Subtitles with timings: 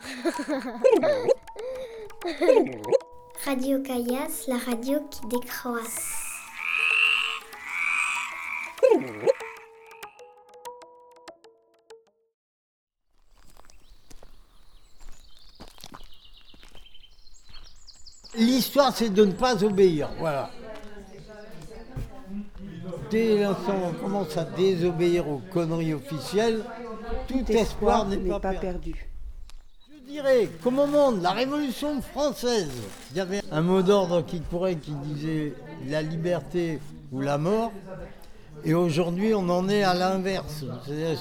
[3.44, 6.30] Radio Caillasse, la radio qui décroisse.
[18.36, 20.08] L'histoire, c'est de ne pas obéir.
[20.18, 20.50] Voilà.
[23.10, 26.62] Dès l'instant où on commence à désobéir aux conneries officielles,
[27.26, 29.09] tout, espoir, n'est pas, perdu.
[30.10, 32.70] Dirais qu'au moment de la Révolution française,
[33.10, 35.54] il y avait un mot d'ordre qui courait qui disait
[35.88, 36.80] la liberté
[37.12, 37.72] ou la mort.
[38.64, 40.64] Et aujourd'hui, on en est à l'inverse.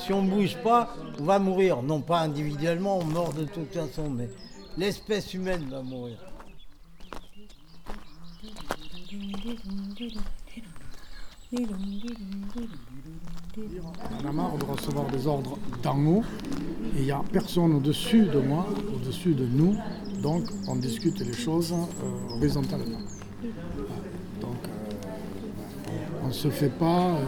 [0.04, 1.82] Si on ne bouge pas, on va mourir.
[1.84, 4.30] Non pas individuellement, on meurt de toute façon, mais
[4.78, 6.18] l'espèce humaine va mourir.
[11.52, 11.58] On
[14.28, 16.24] a marre de recevoir des ordres d'en haut
[16.96, 19.76] et il n'y a personne au-dessus de moi, au-dessus de nous,
[20.22, 23.00] donc on discute les choses euh, horizontalement.
[24.40, 25.92] Donc euh,
[26.24, 27.24] on ne se fait pas, euh,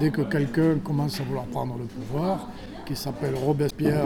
[0.00, 2.50] dès que quelqu'un commence à vouloir prendre le pouvoir,
[2.84, 4.04] qui s'appelle Robespierre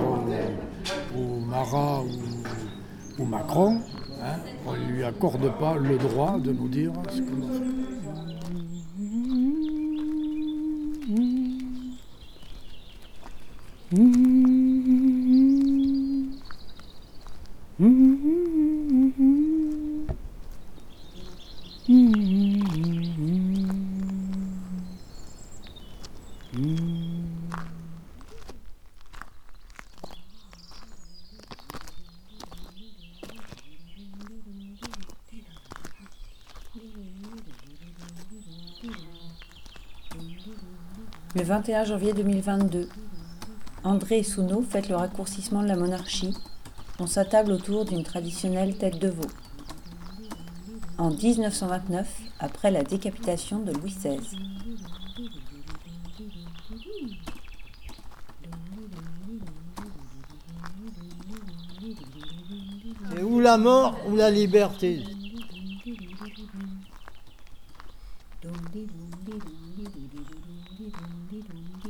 [1.17, 2.05] ou, Marat
[3.19, 3.81] ou, Macron,
[4.23, 7.89] hein, on ne lui accorde pas le droit de nous dire ce qu'on doit
[13.91, 14.00] faire.
[41.50, 42.88] 21 janvier 2022.
[43.83, 46.34] André et Souno fêtent le raccourcissement de la monarchie.
[46.98, 49.27] On s'attable autour d'une traditionnelle tête de veau.
[50.98, 52.06] En 1929,
[52.41, 54.18] après la décapitation de Louis XVI.
[63.17, 65.05] Et ou la mort ou la liberté?
[68.73, 70.91] Dee dee dee dee dee dee dee dee dee
[71.29, 71.83] dee dee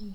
[0.00, 0.14] dee